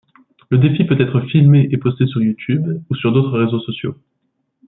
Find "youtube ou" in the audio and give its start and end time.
2.23-2.95